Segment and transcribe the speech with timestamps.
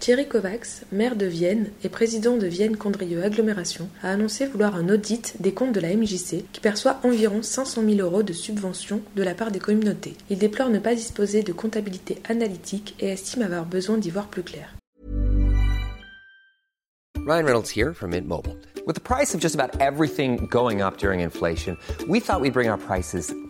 [0.00, 5.34] Thierry Kovacs, maire de Vienne et président de Vienne-Condrieu Agglomération, a annoncé vouloir un audit
[5.40, 9.34] des comptes de la MJC qui perçoit environ 500 000 euros de subventions de la
[9.34, 10.16] part des communautés.
[10.30, 14.42] Il déplore ne pas disposer de comptabilité analytique et estime avoir besoin d'y voir plus
[14.42, 14.74] clair.
[17.18, 18.56] Ryan Reynolds here from Mint Mobile.
[18.86, 21.76] With the price of just about everything going up during inflation,
[22.08, 23.34] we thought we'd bring our prices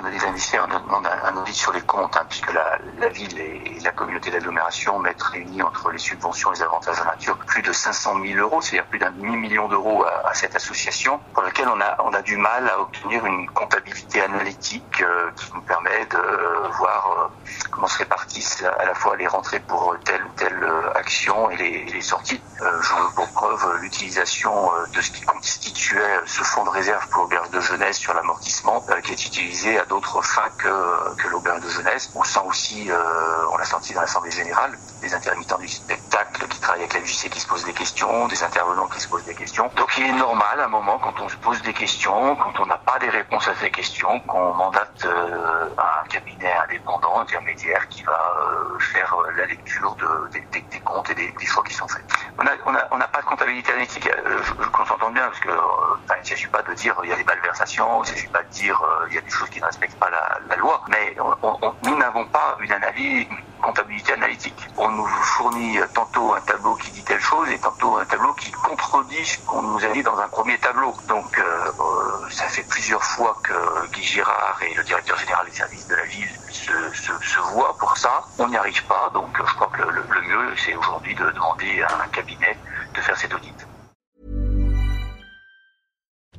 [0.00, 3.78] un audit indiciaire, on demande un, audit sur les comptes, hein, puisque la, ville et,
[3.82, 7.72] la communauté d'agglomération mettent réunis entre les subventions et les avantages en nature plus de
[7.72, 11.96] 500 000 euros, c'est-à-dire plus d'un demi-million d'euros à, cette association, pour laquelle on a,
[12.04, 16.68] on a du mal à obtenir une comptabilité analytique euh, qui nous permet de euh,
[16.78, 20.49] voir euh, comment se répartissent à la fois les rentrées pour telle ou telle
[21.50, 22.40] et les, les sorties.
[22.62, 27.08] Euh, je veux pour preuve l'utilisation euh, de ce qui constituait ce fonds de réserve
[27.08, 31.28] pour l'auberge de jeunesse sur l'amortissement, euh, qui est utilisé à d'autres fins que, que
[31.28, 32.10] l'auberge de jeunesse.
[32.14, 36.60] On sent aussi, euh, on l'a senti dans l'Assemblée générale, des intermittents du spectacle qui
[36.60, 39.34] travaillent avec la JC qui se posent des questions, des intervenants qui se posent des
[39.34, 39.70] questions.
[39.76, 42.66] Donc il est normal à un moment quand on se pose des questions, quand on
[42.66, 48.02] n'a pas des réponses à ces questions, qu'on mandate euh, un cabinet indépendant, intermédiaire, qui
[48.02, 51.86] va euh, faire euh, la lecture de, des, comptes et des, des choix qui sont
[51.86, 52.04] faits.
[52.38, 52.44] On
[52.98, 54.08] n'a pas de comptabilité analytique,
[54.72, 58.02] qu'on s'entende bien, parce que ne s'agit pas de dire il y a des malversations,
[58.04, 60.10] il ne s'agit pas de dire il y a des choses qui ne respectent pas
[60.10, 61.14] la, loi, mais
[61.84, 63.26] nous n'avons pas une analyse,
[63.60, 64.68] comptabilité analytique.
[64.76, 68.50] On nous fournit tantôt un tableau qui dit telle chose et tantôt un tableau qui
[68.50, 70.94] contredit ce qu'on nous a dit dans un premier tableau.
[71.08, 75.56] Donc euh, euh, ça fait plusieurs fois que Guy Girard et le directeur général des
[75.56, 78.22] services de la ville se, voient pour ça.
[78.38, 81.82] On n'y arrive pas, donc euh, je crois que le, mieux c'est aujourd'hui de demander
[81.82, 82.56] à un cabinet
[82.94, 83.66] de faire cet audit.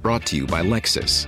[0.02, 1.28] Brought to you by Lexus.